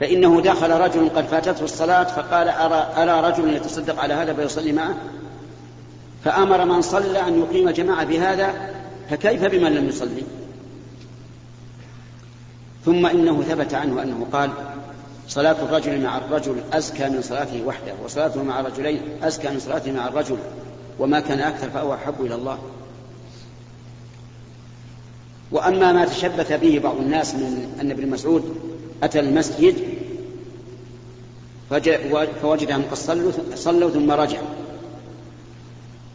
فإنه 0.00 0.40
دخل 0.40 0.70
رجل 0.70 1.08
قد 1.08 1.26
فاتته 1.26 1.64
الصلاة 1.64 2.04
فقال 2.04 2.48
أرى, 2.48 2.92
أرى 2.96 3.30
رجل 3.30 3.54
يتصدق 3.54 4.00
على 4.00 4.14
هذا 4.14 4.34
فيصلي 4.34 4.72
معه؟ 4.72 4.94
فأمر 6.24 6.64
من 6.64 6.82
صلى 6.82 7.28
أن 7.28 7.38
يقيم 7.38 7.70
جماعة 7.70 8.04
بهذا 8.04 8.74
فكيف 9.10 9.44
بمن 9.44 9.72
لم 9.72 9.88
يصلي؟ 9.88 10.22
ثم 12.84 13.06
إنه 13.06 13.42
ثبت 13.42 13.74
عنه 13.74 14.02
أنه 14.02 14.26
قال 14.32 14.50
صلاة 15.28 15.56
الرجل 15.62 16.00
مع 16.00 16.18
الرجل 16.18 16.56
أزكى 16.72 17.08
من 17.08 17.22
صلاته 17.22 17.66
وحده 17.66 17.92
وصلاته 18.04 18.42
مع 18.42 18.60
الرجلين 18.60 19.00
أزكى 19.22 19.50
من 19.50 19.60
صلاته 19.60 19.92
مع 19.92 20.08
الرجل 20.08 20.36
وما 20.98 21.20
كان 21.20 21.40
أكثر 21.40 21.70
فهو 21.70 21.94
أحب 21.94 22.14
إلى 22.20 22.34
الله. 22.34 22.58
وأما 25.52 25.92
ما 25.92 26.04
تشبث 26.04 26.52
به 26.52 26.78
بعض 26.78 26.96
الناس 26.96 27.34
من 27.34 27.76
أن 27.80 27.90
ابن 27.90 28.10
مسعود 28.10 28.56
أتى 29.02 29.20
المسجد 29.20 29.74
فوجدهم 32.42 32.82
قد 32.82 32.94
صلوا, 32.94 33.32
صلوا 33.54 33.90
ثم 33.90 34.10
رجع 34.10 34.38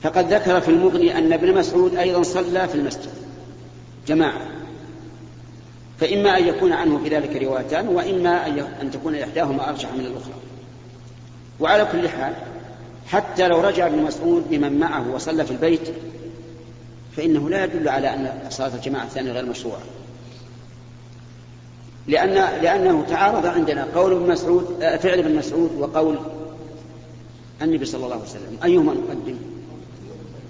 فقد 0.04 0.34
ذكر 0.34 0.62
في 0.62 0.70
المغني 0.72 1.18
أن 1.18 1.34
ابن 1.34 1.54
مسعود 1.54 1.96
أيضا 1.96 2.24
صلى 2.24 2.68
في 2.68 2.76
المسجد. 2.76 3.10
جماعة. 4.08 4.42
فإما 6.00 6.38
أن 6.38 6.48
يكون 6.48 6.74
عنه 6.74 7.00
في 7.04 7.10
ذلك 7.10 7.44
روايتان 7.44 7.88
وإما 7.88 8.48
أن 8.82 8.92
تكون 8.92 9.16
إحداهما 9.16 9.70
أرجح 9.70 9.94
من 9.94 10.06
الأخرى. 10.06 10.34
وعلى 11.60 11.88
كل 11.92 12.10
حال 12.10 12.34
حتى 13.08 13.48
لو 13.48 13.62
رجع 13.62 13.88
ابن 13.88 14.04
مسعود 14.04 14.50
بمن 14.50 14.80
معه 14.80 15.12
وصلى 15.16 15.46
في 15.46 15.52
البيت 15.52 15.90
فإنه 17.18 17.50
لا 17.50 17.64
يدل 17.64 17.90
على 17.90 18.14
أن 18.14 18.50
صلاة 18.50 18.76
الجماعة 18.76 19.04
الثانية 19.04 19.32
غير 19.32 19.46
مشروعة. 19.46 19.82
لأن 22.08 22.34
لأنه 22.62 23.06
تعارض 23.10 23.46
عندنا 23.46 23.88
قول 23.96 24.12
ابن 24.12 24.32
مسعود 24.32 24.82
آه، 24.82 24.98
فعل 24.98 25.20
ابن 25.20 25.36
مسعود 25.36 25.72
وقول 25.78 26.20
النبي 27.62 27.86
صلى 27.86 28.04
الله 28.04 28.16
عليه 28.16 28.26
وسلم. 28.26 28.58
أيهما 28.64 28.94
نقدم؟ 28.94 29.38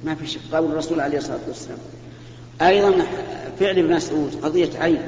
ما 0.04 0.16
في 0.16 0.28
شك. 0.28 0.40
قول 0.52 0.72
الرسول 0.72 1.00
عليه 1.00 1.18
الصلاة 1.18 1.40
والسلام. 1.48 1.78
أيضا 2.62 3.06
فعل 3.60 3.80
ابن 3.80 3.96
مسعود 3.96 4.36
قضية 4.44 4.80
عين. 4.80 5.02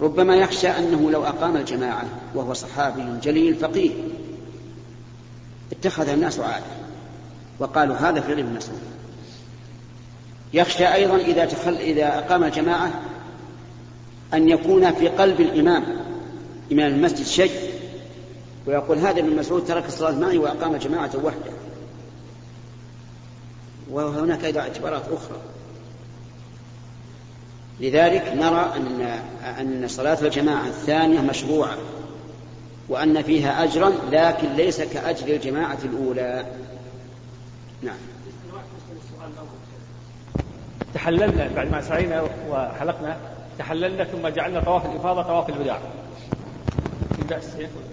ربما 0.00 0.36
يخشى 0.36 0.68
أنه 0.68 1.10
لو 1.10 1.24
أقام 1.24 1.56
الجماعة 1.56 2.04
وهو 2.34 2.52
صحابي 2.52 3.04
جليل 3.22 3.54
فقيه 3.54 3.90
اتخذ 5.72 6.08
الناس 6.08 6.38
عادة. 6.38 6.64
وقالوا 7.58 7.96
هذا 7.96 8.20
فعل 8.20 8.38
ابن 8.38 8.54
مسعود. 8.56 8.80
يخشى 10.54 10.94
أيضا 10.94 11.16
إذا, 11.16 11.44
تخل 11.44 11.74
إذا 11.74 12.18
أقام 12.18 12.44
الجماعة 12.44 13.02
أن 14.34 14.48
يكون 14.48 14.92
في 14.94 15.08
قلب 15.08 15.40
الإمام 15.40 15.84
إمام 16.72 16.94
المسجد 16.94 17.26
شيء. 17.26 17.50
ويقول 18.66 18.98
هذا 18.98 19.20
ابن 19.20 19.36
مسعود 19.36 19.64
ترك 19.64 19.86
الصلاة 19.86 20.18
معي 20.18 20.38
وأقام 20.38 20.76
جماعة 20.76 21.10
وحده. 21.24 21.52
وهناك 23.90 24.44
أيضا 24.44 24.60
اعتبارات 24.60 25.02
أخرى. 25.02 25.40
لذلك 27.80 28.32
نرى 28.36 28.72
أن 28.76 29.00
أن 29.60 29.88
صلاة 29.88 30.18
الجماعة 30.22 30.66
الثانية 30.66 31.20
مشروعة 31.20 31.78
وأن 32.88 33.22
فيها 33.22 33.64
أجرا 33.64 33.92
لكن 34.12 34.52
ليس 34.52 34.80
كأجر 34.80 35.34
الجماعة 35.34 35.78
الأولى. 35.84 36.46
نعم. 37.82 38.13
تحللنا 40.94 41.50
بعد 41.56 41.70
ما 41.70 41.80
سعينا 41.80 42.22
وحلقنا 42.50 43.16
تحللنا 43.58 44.04
ثم 44.04 44.28
جعلنا 44.28 44.60
طواف 44.60 44.86
الإفاضة 44.86 45.22
طواف 45.22 45.48
الوداع. 45.48 45.78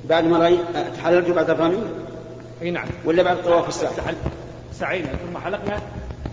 بعد 0.10 0.23
ما 0.23 0.38
رأي 0.38 0.58
تحللت 0.97 1.30
بعد 1.30 1.49
الرمي؟ 1.49 1.84
إي 2.62 2.71
نعم. 2.71 2.88
ولا 3.06 3.23
بعد 3.23 3.43
طواف 3.43 3.69
السعي؟ 3.69 4.15
سعينا 4.73 5.08
ثم 5.08 5.38
حلقنا 5.38 5.80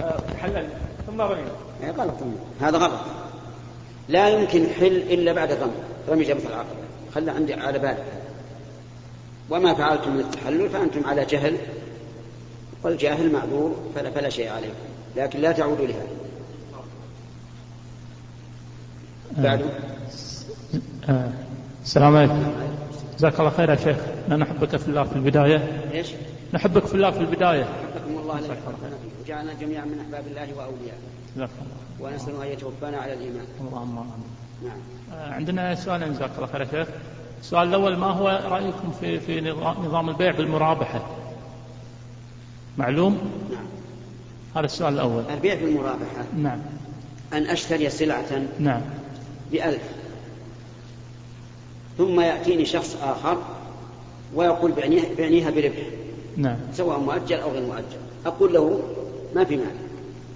آه، 0.01 0.21
تحللنا 0.35 0.69
ثم 1.07 1.21
رمينا. 1.21 1.51
إيه، 1.83 1.91
غلط. 1.91 2.15
هذا 2.61 2.79
غلط. 2.79 3.01
لا 4.09 4.29
يمكن 4.29 4.67
حل 4.81 4.97
إلا 4.97 5.33
بعد 5.33 5.53
الرمي. 5.53 5.73
رمي 6.09 6.25
جبهة 6.25 6.49
العقبة 6.49 6.79
خلى 7.15 7.31
عندي 7.31 7.55
على 7.55 7.79
بالك 7.79 8.05
وما 9.51 9.75
فعلتم 9.75 10.11
من 10.11 10.21
التحلل 10.21 10.71
فأنتم 10.71 11.07
على 11.07 11.25
جهل. 11.25 11.57
والجاهل 12.83 13.33
معذور 13.33 13.77
فلا, 13.95 14.11
فلا 14.11 14.29
شيء 14.29 14.49
عليكم. 14.49 14.75
لكن 15.17 15.41
لا 15.41 15.53
تعودوا 15.53 15.87
لهذا. 15.87 16.28
بعد. 19.37 19.61
آه. 21.09 21.31
السلام 21.85 22.17
عليكم. 22.17 22.53
جزاك 23.19 23.41
الله 23.41 23.51
خير 23.51 23.71
يا 23.71 23.77
شيخ. 23.77 23.97
نحبك 24.29 24.77
في 24.77 24.89
الله 24.89 25.05
في 25.05 25.17
البداية. 25.17 25.83
إيش؟ 25.93 26.09
نحبك 26.55 26.87
في 26.87 26.95
الله 26.95 27.11
في 27.11 27.21
البداية. 27.21 27.65
حبكم 27.65 28.19
الله 28.19 28.41
لك 28.41 28.59
وجعلنا 29.25 29.53
جميعا 29.61 29.85
من 29.85 30.01
أحباب 30.01 30.27
الله 30.27 30.49
وأوليائه 30.57 30.99
جزاك 31.37 31.49
الله 31.61 32.13
ونسأل 32.13 32.43
أن 32.43 32.53
يتوفانا 32.53 32.97
على 32.97 33.13
الإيمان. 33.13 33.47
اللهم 33.61 33.99
آمين. 33.99 34.13
نعم. 34.65 34.79
آه، 35.13 35.33
عندنا 35.33 35.75
سؤالين 35.75 36.13
جزاك 36.13 36.31
الله 36.37 36.47
خير 36.47 36.61
يا 36.61 36.67
شيخ. 36.71 36.89
السؤال 37.41 37.69
الأول 37.69 37.97
ما 37.97 38.07
هو 38.07 38.29
رأيكم 38.51 38.93
في 39.01 39.21
في 39.21 39.41
نظام 39.85 40.09
البيع 40.09 40.31
بالمرابحة؟ 40.31 41.01
معلوم؟ 42.79 43.19
نعم. 43.51 43.67
هذا 44.57 44.65
السؤال 44.65 44.95
الأول. 44.95 45.23
البيع 45.35 45.55
بالمرابحة. 45.55 46.25
نعم. 46.37 46.59
أن 47.33 47.47
أشتري 47.47 47.91
سلعة. 47.91 48.43
نعم. 48.61 48.81
بألف. 49.53 49.83
ثم 51.99 52.21
يأتيني 52.21 52.65
شخص 52.65 52.97
آخر 53.03 53.39
ويقول 54.35 54.73
بعنيها, 54.73 55.05
بعنيها 55.19 55.51
بربح. 55.51 55.87
نعم. 56.37 56.57
سواء 56.75 56.99
مؤجل 56.99 57.37
أو 57.37 57.51
غير 57.51 57.63
مؤجل. 57.63 57.99
أقول 58.27 58.55
له 58.55 58.83
ما 59.35 59.45
في 59.45 59.57
مال. 59.57 59.67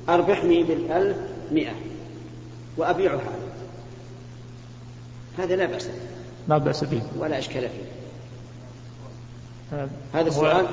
أربحني 0.08 0.62
بالألف 0.62 1.16
مئة 1.52 1.72
وأبيعها. 2.76 3.32
هذا 5.38 5.56
لا 5.56 5.66
بأس 5.66 5.88
لا 6.48 6.58
بأس 6.58 6.84
به. 6.84 7.02
ولا 7.18 7.38
إشكال 7.38 7.68
فيه. 7.68 7.92
هذا 10.14 10.28
السؤال؟ 10.28 10.66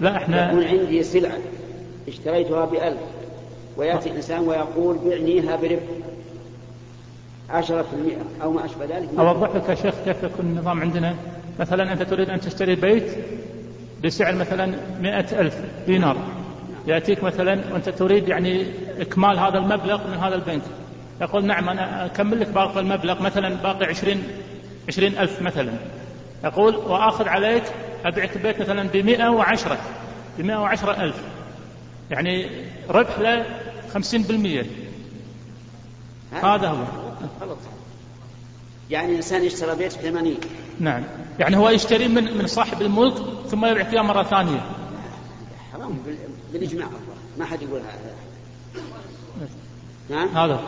لا 0.00 0.16
إحنا 0.16 0.48
يكون 0.48 0.64
عندي 0.64 1.02
سلعة 1.02 1.38
اشتريتها 2.08 2.64
بألف. 2.64 3.00
ويأتي 3.76 4.10
إنسان 4.10 4.48
ويقول 4.48 4.98
بعنيها 4.98 5.56
بربح. 5.56 5.82
عشرة 7.50 7.82
في 7.82 7.92
المئة 7.92 8.42
أو 8.42 8.52
ما 8.52 8.64
أشبه 8.64 8.84
ذلك. 8.84 9.08
أوضح 9.18 9.56
لك 9.56 9.68
يا 9.68 9.74
شيخ 9.74 9.94
كيف 10.04 10.22
يكون 10.22 10.46
النظام 10.46 10.80
عندنا؟ 10.80 11.14
مثلا 11.60 11.92
أنت 11.92 12.02
تريد 12.02 12.30
أن 12.30 12.40
تشتري 12.40 12.74
بيت 12.74 13.16
بسعر 14.04 14.34
مثلا 14.34 14.74
مئة 15.00 15.40
ألف 15.40 15.56
دينار. 15.86 16.16
يأتيك 16.86 17.24
مثلا 17.24 17.60
وأنت 17.72 17.88
تريد 17.88 18.28
يعني 18.28 18.66
إكمال 19.00 19.38
هذا 19.38 19.58
المبلغ 19.58 20.08
من 20.10 20.16
هذا 20.16 20.34
البنك 20.34 20.62
يقول 21.20 21.46
نعم 21.46 21.68
أنا 21.68 22.06
أكمل 22.06 22.40
لك 22.40 22.48
باقي 22.48 22.80
المبلغ 22.80 23.22
مثلا 23.22 23.54
باقي 23.54 23.86
عشرين 23.86 24.22
عشرين 24.88 25.18
ألف 25.18 25.42
مثلا. 25.42 25.72
يقول 26.44 26.76
وآخذ 26.76 27.28
عليك 27.28 27.62
أبيعك 28.04 28.36
البيت 28.36 28.60
مثلا 28.60 28.88
بمئة 28.88 29.28
وعشرة 29.28 29.78
بمئة 30.38 30.56
وعشرة 30.56 31.04
ألف. 31.04 31.22
يعني 32.10 32.50
ربح 32.88 33.18
له 33.18 33.44
خمسين 33.94 34.22
بالمئة. 34.22 34.64
هذا 36.42 36.68
هو. 36.68 37.07
غلط. 37.40 37.58
يعني 38.90 39.16
إنسان 39.16 39.44
يشترى 39.44 39.76
بيت 39.76 39.98
ب 39.98 40.00
80 40.00 40.36
نعم. 40.80 41.04
يعني 41.38 41.56
هو 41.56 41.70
يشتري 41.70 42.08
من 42.08 42.38
من 42.38 42.46
صاحب 42.46 42.82
الملك 42.82 43.14
ثم 43.50 43.64
يبيع 43.64 43.84
فيها 43.84 44.02
مرة 44.02 44.22
ثانية. 44.22 44.60
حرام 45.72 45.98
بالإجماع 46.52 46.88
ما 47.38 47.44
حد 47.44 47.62
يقول 47.62 47.80
هذا. 47.80 48.14
نعم. 50.10 50.28
هذا. 50.28 50.60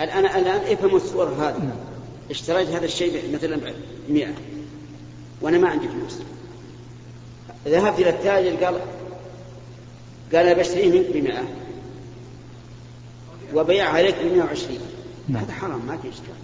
الآن 0.00 0.24
الآن 0.24 0.72
افهموا 0.72 0.96
الصور 0.96 1.28
هذه؟ 1.28 1.58
نعم. 1.58 1.76
اشتريت 2.30 2.68
هذا 2.68 2.84
الشيء 2.84 3.34
مثلا 3.34 3.56
ب 3.56 3.74
100 4.08 4.26
وأنا 5.40 5.58
ما 5.58 5.68
عندي 5.68 5.88
فلوس. 5.88 6.18
ذهبت 7.66 7.98
إلى 7.98 8.10
التاجر 8.10 8.64
قال 8.64 8.74
قال 10.34 10.46
أنا 10.46 10.52
بشتريه 10.52 10.90
منك 10.90 11.10
ب 11.10 11.16
100 11.16 11.42
وبيع 13.54 13.88
عليك 13.88 14.14
ب 14.14 14.36
120 14.36 14.78
نعم. 15.28 15.42
هذا 15.42 15.52
حرام 15.52 15.86
ما 15.86 15.96
في 15.96 16.08
إشكال. 16.08 16.34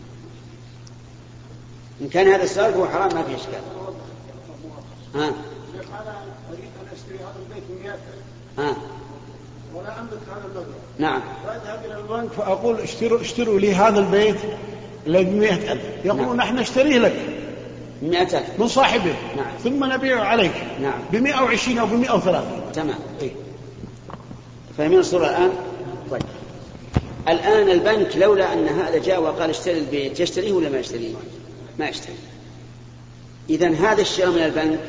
إن 2.01 2.09
كان 2.09 2.29
هذا 2.29 2.43
السؤال 2.43 2.75
هو 2.75 2.87
حرام 2.87 3.15
ما 3.15 3.23
في 3.23 3.35
إشكال. 3.35 3.63
ها؟ 5.15 5.25
أنا 5.25 5.35
أريد 6.51 6.71
أن 6.83 6.89
أشتري 6.93 7.19
هذا 7.19 7.35
البيت 7.49 7.65
ب 7.71 7.83
100 7.85 8.69
ها؟ 8.69 8.77
ولا 9.75 10.01
أملك 10.01 10.21
هذا 10.31 10.45
المبلغ 10.45 10.65
نعم. 10.99 11.21
فأذهب 11.47 11.85
إلى 11.85 12.01
البنك 12.01 12.33
فأقول 12.33 12.81
اشتروا 12.81 13.21
اشتروا 13.21 13.61
لي 13.61 13.75
هذا 13.75 14.01
البيت 14.01 14.37
الذي 15.07 15.25
ب 15.25 15.35
100000 15.35 15.81
يقولون 16.05 16.37
نعم. 16.37 16.47
نحن 16.47 16.57
نشتريه 16.57 16.99
لك. 16.99 17.15
100000 18.03 18.61
من 18.61 18.69
صاحبه. 18.69 19.15
نعم. 19.37 19.57
ثم 19.65 19.93
نبيعه 19.93 20.25
عليك. 20.25 20.65
نعم. 20.81 20.99
ب 21.13 21.17
120 21.17 21.79
أو 21.79 21.87
ب 21.87 21.93
130 21.93 22.73
تمام. 22.73 22.99
إيه؟ 23.21 23.31
فاهمين 24.79 24.99
الصورة 24.99 25.27
الآن؟ 25.27 25.53
الآن 27.29 27.71
البنك 27.71 28.17
لولا 28.17 28.53
أن 28.53 28.69
هذا 28.69 28.99
جاء 28.99 29.23
وقال 29.23 29.51
اشتري 29.51 29.79
البيت 29.79 30.21
يشتريه 30.21 30.53
ولا 30.53 30.69
ما 30.69 30.79
يشتريه؟ 30.79 31.15
ما 31.79 31.89
يشتري. 31.89 32.15
إذا 33.51 33.69
هذا 33.69 34.03
الشراء 34.03 34.31
من 34.31 34.43
البنك 34.43 34.81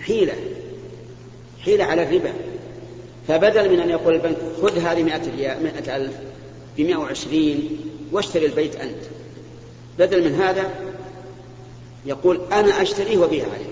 حيلة 0.00 0.34
حيلة 1.64 1.84
على 1.84 2.02
الربا 2.02 2.32
فبدل 3.28 3.70
من 3.70 3.80
أن 3.80 3.90
يقول 3.90 4.14
البنك 4.14 4.36
خذ 4.62 4.78
هذه 4.78 5.02
مئة, 5.02 5.22
مئة 5.62 5.96
ألف 5.96 6.12
بمئة 6.76 6.96
وعشرين 6.96 7.78
واشتري 8.12 8.46
البيت 8.46 8.76
أنت 8.76 9.02
بدل 9.98 10.24
من 10.24 10.34
هذا 10.34 10.70
يقول 12.06 12.40
أنا 12.52 12.82
أشتريه 12.82 13.18
وبيع 13.18 13.44
عليك 13.44 13.68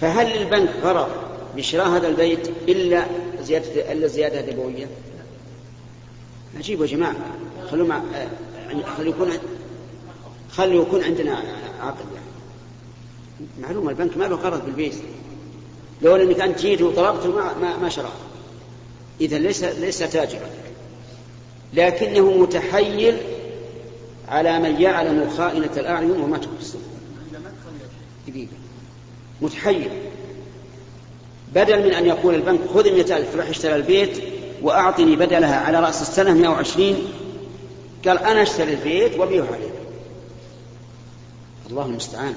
فهل 0.00 0.38
للبنك 0.38 0.70
غرض 0.82 1.08
بشراء 1.56 1.88
هذا 1.88 2.08
البيت 2.08 2.48
إلا 2.68 3.04
زيادة 3.42 3.92
إلا 3.92 4.06
زيادة 4.06 4.52
ربوية؟ 4.52 4.86
عجيب 6.56 6.80
يا 6.80 6.86
جماعة 6.86 7.14
خلوا 7.70 7.86
مع 7.86 8.02
خلوا 8.98 9.08
يكون 9.08 9.30
خلوا 10.50 10.82
يكون 10.82 11.04
عندنا 11.04 11.42
عقل 11.80 12.04
يعني. 12.14 12.26
معلومة 13.60 13.90
البنك 13.90 14.16
ما 14.16 14.24
له 14.24 14.36
غرض 14.36 14.64
بالبيت 14.64 14.94
لو 16.02 16.16
انك 16.16 16.40
انت 16.40 16.60
جيت 16.60 16.82
وطلبته 16.82 17.28
ما 17.28 17.58
ما, 17.58 17.76
ما 17.76 17.88
شراه. 17.88 18.12
اذا 19.20 19.38
ليس 19.38 19.64
ليس 19.64 19.98
تاجرا. 19.98 20.48
لكنه 21.74 22.38
متحيل 22.38 23.16
على 24.28 24.58
من 24.58 24.80
يعلم 24.80 25.30
خائنة 25.36 25.70
الأعين 25.76 26.10
وما 26.10 26.38
تخفي 26.38 26.78
متحيل. 29.42 29.90
بدل 31.54 31.84
من 31.84 31.94
أن 31.94 32.06
يقول 32.06 32.34
البنك 32.34 32.60
خذ 32.74 32.92
100 32.92 33.16
ألف 33.16 33.36
روح 33.36 33.48
اشتري 33.48 33.76
البيت 33.76 34.22
وأعطني 34.62 35.16
بدلها 35.16 35.56
على 35.56 35.80
رأس 35.80 36.02
السنة 36.02 36.34
120 36.34 36.96
قال 38.06 38.18
أنا 38.18 38.42
أشتري 38.42 38.72
البيت 38.72 39.20
وبيعه 39.20 39.46
عليك. 39.46 39.72
الله 41.70 41.86
المستعان. 41.86 42.34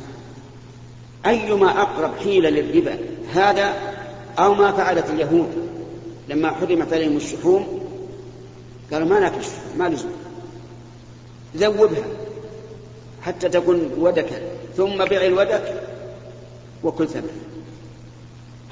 أيما 1.26 1.82
أقرب 1.82 2.12
حيلة 2.18 2.50
للربا 2.50 3.00
هذا 3.34 3.74
أو 4.40 4.54
ما 4.54 4.72
فعلت 4.72 5.10
اليهود 5.10 5.70
لما 6.30 6.52
حرمت 6.52 6.94
عليهم 6.94 7.18
الشحوم. 7.18 7.88
قالوا 8.94 9.08
ما 9.08 9.20
ناكل 9.20 9.40
الشحوم 9.40 9.78
ما 9.78 9.90
لزوم. 9.90 10.12
ذوبها 11.58 12.04
حتى 13.22 13.50
تكون 13.50 13.92
ودكا 13.98 14.42
ثم 14.78 15.06
بيع 15.06 15.26
الودك 15.26 15.84
وكل 16.84 17.08
ثمن. 17.08 17.30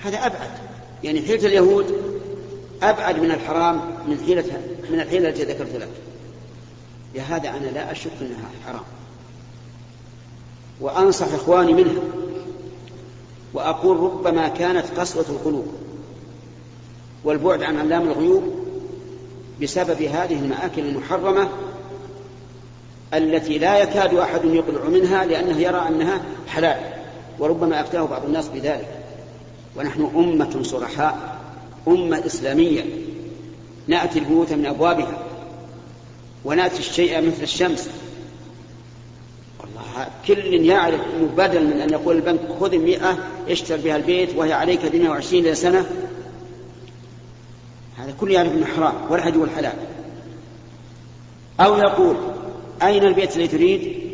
هذا 0.04 0.18
أبعد. 0.18 0.50
يعني 1.04 1.22
حيلة 1.22 1.48
اليهود 1.48 2.15
أبعد 2.84 3.20
من 3.20 3.32
الحرام 3.32 3.82
من 4.08 4.24
حيلة 4.26 4.62
من 4.90 5.00
الحيلة 5.00 5.30
التي 5.30 5.44
ذكرت 5.44 5.76
لك 5.76 5.90
لهذا 7.16 7.50
أنا 7.50 7.68
لا 7.68 7.92
أشك 7.92 8.12
أنها 8.22 8.50
حرام. 8.66 8.84
وأنصح 10.82 11.34
إخواني 11.34 11.74
منها. 11.74 12.02
وأقول 13.54 13.98
ربما 13.98 14.48
كانت 14.48 14.86
قسوة 15.00 15.26
القلوب 15.30 15.68
والبعد 17.24 17.64
عن 17.64 17.78
علام 17.78 18.02
الغيوب 18.02 18.44
بسبب 19.62 20.02
هذه 20.02 20.40
المآكل 20.40 20.82
المحرمة 20.82 21.50
التي 23.14 23.58
لا 23.58 23.78
يكاد 23.78 24.14
أحد 24.14 24.46
يقلع 24.46 24.84
منها 24.90 25.26
لأنه 25.26 25.58
يرى 25.58 25.88
أنها 25.88 26.22
حلال 26.48 26.80
وربما 27.40 27.82
أفتاه 27.82 28.02
بعض 28.06 28.26
الناس 28.26 28.48
بذلك. 28.48 29.00
ونحن 29.76 30.12
أمة 30.16 30.64
صرحاء. 30.64 31.38
أمة 31.88 32.26
إسلامية. 32.26 32.86
نأتي 33.88 34.20
البيوت 34.20 34.54
من 34.54 34.66
أبوابها. 34.66 35.24
ونأتي 36.46 36.80
الشيء 36.80 37.28
مثل 37.28 37.44
الشمس. 37.44 37.90
والله 39.60 40.08
كل 40.28 40.66
يعرف 40.66 41.02
أنه 41.16 41.28
بدل 41.38 41.66
من 41.66 41.82
أن 41.82 41.90
يقول 41.90 42.16
البنك 42.16 42.40
خذ 42.60 42.78
مئة 42.78 43.18
اشتر 43.50 43.78
بها 43.78 43.96
البيت 43.96 44.36
وهي 44.36 44.54
عليك 44.54 44.86
دنيا 44.86 45.10
وعشرين 45.10 45.56
سنة. 45.56 45.86
هذا 47.98 48.14
كل 48.20 48.32
يعرف 48.32 48.52
أنه 48.52 48.66
حرام 48.66 49.12
ولا 49.12 49.28
يجوز 49.28 49.44
الحلال 49.50 49.74
أو 51.60 51.78
يقول 51.78 52.16
أين 52.84 53.04
البيت 53.04 53.38
الذي 53.38 53.48
تريد؟ 53.48 54.06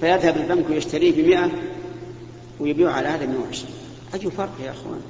فيذهب 0.00 0.36
البنك 0.36 0.70
ويشتريه 0.70 1.22
بمئة 1.22 1.50
ويبيعه 2.60 2.92
على 2.92 3.08
هذا 3.08 3.26
120 3.26 3.70
أي 4.14 4.30
فرق 4.30 4.52
يا 4.64 4.70
أخوان؟ 4.70 5.00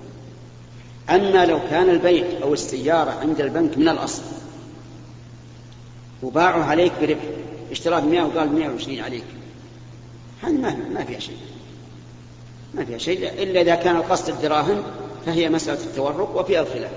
أما 1.10 1.46
لو 1.46 1.60
كان 1.70 1.90
البيت 1.90 2.42
أو 2.42 2.52
السيارة 2.52 3.10
عند 3.10 3.40
البنك 3.40 3.78
من 3.78 3.88
الأصل 3.88 4.22
وباعه 6.22 6.64
عليك 6.64 6.92
بربح 7.00 7.22
اشتراه 7.70 8.00
ب 8.00 8.04
100 8.04 8.22
وقال 8.22 8.52
120 8.52 9.00
عليك 9.00 9.24
هذه 10.42 10.52
ما 10.52 10.76
ما 10.94 11.04
فيها 11.04 11.18
شيء 11.18 11.36
ما 12.74 12.84
فيها 12.84 12.98
شيء 12.98 13.42
إلا 13.42 13.60
إذا 13.60 13.74
كان 13.74 13.96
القصد 13.96 14.28
الدراهم 14.28 14.82
فهي 15.26 15.48
مسألة 15.48 15.84
التورق 15.84 16.36
وفيها 16.36 16.60
الخلاف. 16.60 16.90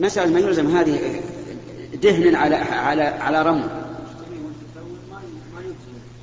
مسألة 0.00 0.32
ما 0.32 0.40
يلزم 0.40 0.76
هذه 0.76 1.20
دهن 1.94 2.34
على 2.34 2.56
على 2.56 3.02
على 3.02 3.42
رمل 3.42 3.68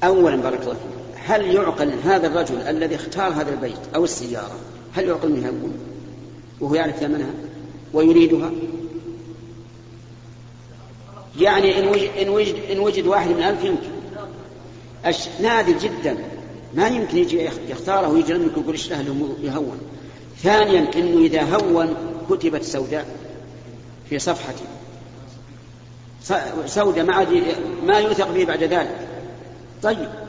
أولا 0.03 0.35
بارك 0.35 0.61
الله 0.61 0.73
فيك. 0.73 1.06
هل 1.25 1.55
يعقل 1.55 1.91
هذا 2.03 2.27
الرجل 2.27 2.61
الذي 2.61 2.95
اختار 2.95 3.33
هذا 3.33 3.49
البيت 3.49 3.95
أو 3.95 4.03
السيارة؟ 4.03 4.55
هل 4.93 5.07
يعقل 5.07 5.31
منها؟ 5.31 5.47
يقول. 5.47 5.71
وهو 6.59 6.75
يعرف 6.75 6.95
ثمنها 6.95 7.33
ويريدها. 7.93 8.51
يعني 11.39 11.79
إن 11.79 11.87
وجد, 11.87 12.09
إن 12.21 12.29
وجد, 12.29 12.55
إن 12.71 12.79
وجد 12.79 13.07
واحد 13.07 13.29
من 13.29 13.43
ألف 13.43 13.63
يمكن. 13.63 13.89
أش... 15.05 15.27
نادر 15.41 15.77
جدا. 15.77 16.17
ما 16.73 16.87
يمكن 16.87 17.17
يجي 17.17 17.49
يختاره 17.69 18.07
ويجي 18.07 18.33
لك 18.33 18.51
يقول 18.57 18.79
له 18.89 19.35
يهون. 19.43 19.79
ثانيا 20.43 20.87
إنه 20.95 21.25
إذا 21.25 21.41
هون 21.41 21.95
كتبت 22.29 22.63
سوداء 22.63 23.05
في 24.09 24.19
صفحته. 24.19 24.65
سوداء 26.65 27.05
ما 27.05 27.13
عاد 27.13 27.43
ما 27.83 27.99
يوثق 27.99 28.31
به 28.31 28.45
بعد 28.45 28.63
ذلك. 28.63 29.07
طيب. 29.83 30.26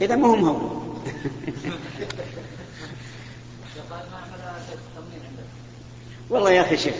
إذا 0.00 0.16
ما 0.16 0.26
هم 0.26 0.44
هون 0.44 0.80
والله 6.30 6.50
يا 6.50 6.60
أخي 6.60 6.76
شيخ 6.76 6.94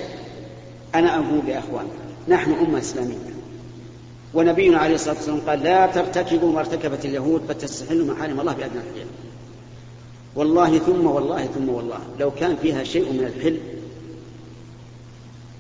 أنا 0.95 1.15
أقول 1.15 1.49
يا 1.49 1.59
اخوان 1.59 1.89
نحن 2.29 2.53
أمة 2.53 2.79
إسلامية. 2.79 3.31
ونبينا 4.35 4.79
عليه 4.79 4.95
الصلاة 4.95 5.15
والسلام 5.15 5.41
قال 5.41 5.63
لا 5.63 5.87
ترتكبوا 5.87 6.53
ما 6.53 6.61
ارتكبت 6.61 7.05
اليهود 7.05 7.43
فتستحلوا 7.49 8.15
محارم 8.15 8.41
الله 8.41 8.53
بأدنى 8.53 8.81
الحيل 8.91 9.07
والله 10.35 10.79
ثم 10.79 11.07
والله 11.07 11.47
ثم 11.47 11.69
والله 11.69 11.99
لو 12.21 12.31
كان 12.31 12.57
فيها 12.57 12.85
شيء 12.85 13.13
من 13.13 13.33
الحل 13.37 13.59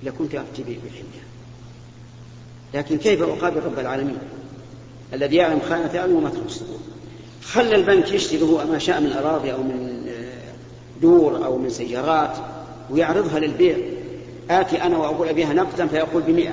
لكنت 0.03 0.35
أفتي 0.35 0.63
بحلها 0.63 1.25
لكن 2.75 2.99
كيف 2.99 3.23
أقابل 3.23 3.63
رب 3.63 3.79
العالمين؟ 3.79 4.19
الذي 5.13 5.37
يعلم 5.37 5.61
خائنة 5.69 5.99
أعين 5.99 6.13
وما 6.13 6.31
تخفي 6.31 6.47
الصدور 6.47 6.81
خلى 7.43 7.75
البنك 7.75 8.13
يشتري 8.13 8.43
هو 8.43 8.65
ما 8.67 8.79
شاء 8.79 9.01
من 9.01 9.13
أراضي 9.13 9.53
أو 9.53 9.63
من 9.63 10.07
دور 11.03 11.45
أو 11.45 11.59
من 11.59 11.71
سيارات 11.71 12.37
ويعرضها 12.91 13.39
للبيع. 13.39 13.79
آتي 14.51 14.83
أنا 14.83 14.99
وأقول 14.99 15.29
أبيها 15.29 15.53
نقدا 15.53 15.87
فيقول 15.87 16.23
بمئة. 16.23 16.53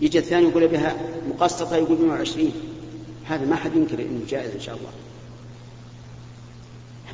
يجي 0.00 0.18
الثاني 0.18 0.48
يقول 0.48 0.62
أبيها 0.62 0.96
مقسطة 1.28 1.76
يقول 1.76 1.96
بمئة 1.96 2.10
وعشرين. 2.10 2.52
هذا 3.24 3.46
ما 3.46 3.56
حد 3.56 3.76
ينكر 3.76 3.98
أنه 3.98 4.20
جائز 4.28 4.50
إن 4.50 4.60
شاء 4.60 4.76
الله. 4.76 4.90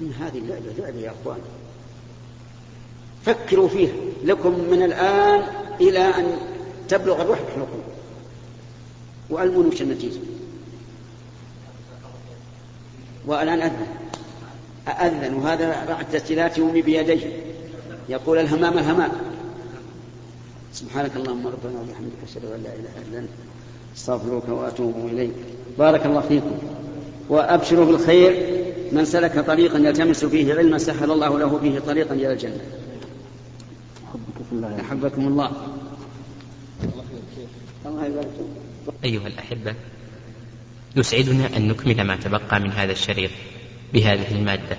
هم 0.00 0.12
هذه 0.20 0.38
اللعبة 0.38 0.64
لعبة 0.78 1.00
يا 1.00 1.12
أخوان. 1.22 1.38
فكروا 3.26 3.68
فيها. 3.68 3.92
لكم 4.24 4.60
من 4.70 4.82
الآن 4.82 5.42
إلى 5.80 5.98
أن 5.98 6.36
تبلغ 6.88 7.22
الروح 7.22 7.38
بحلقكم 7.42 7.78
وألمون 9.30 9.66
وش 9.66 9.82
النتيجة. 9.82 10.18
والآن 13.26 13.60
أذن. 13.60 13.86
أذن 14.88 15.34
وهذا 15.34 15.84
بعد 15.88 16.10
تسجيلات 16.12 16.58
يومي 16.58 16.82
بيديه. 16.82 17.20
يقول 18.08 18.38
الهمام 18.38 18.78
الهمام. 18.78 19.10
سبحانك 20.72 21.16
اللهم 21.16 21.46
ربنا 21.46 21.80
وبحمدك 21.80 22.18
أشهد 22.28 22.44
أن 22.44 22.62
لا 22.62 22.74
إله 22.74 23.08
إلا 23.08 23.18
أنت 23.18 23.28
أستغفرك 23.96 24.48
وأتوب 24.48 24.94
إليك. 25.06 25.34
بارك 25.78 26.06
الله 26.06 26.20
فيكم. 26.20 26.58
وأبشروا 27.28 27.84
بالخير 27.84 28.64
من 28.92 29.04
سلك 29.04 29.38
طريقا 29.38 29.78
يلتمس 29.78 30.24
فيه 30.24 30.54
علما 30.54 30.78
سهل 30.78 31.10
الله 31.10 31.38
له 31.38 31.58
به 31.58 31.80
طريقا 31.86 32.14
إلى 32.14 32.32
الجنة. 32.32 32.60
احبكم 34.80 35.28
الله. 35.28 35.50
الله 37.86 38.06
يبارك 38.06 38.28
أيها 39.04 39.26
الأحبة 39.26 39.74
يسعدنا 40.96 41.56
أن 41.56 41.68
نكمل 41.68 42.00
ما 42.00 42.16
تبقى 42.16 42.60
من 42.60 42.72
هذا 42.72 42.92
الشريط 42.92 43.30
بهذه 43.92 44.34
المادة. 44.34 44.76